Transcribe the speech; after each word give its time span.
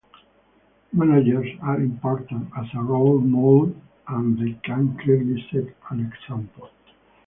Managers 0.93 1.59
are 1.61 1.77
important 1.79 2.49
as 2.57 2.65
a 2.73 2.81
role 2.81 3.19
model 3.19 3.71
and 4.07 4.35
they 4.35 4.59
can 4.63 4.97
clearly 4.97 5.47
set 5.51 5.75
an 5.91 6.11
example. 6.11 6.71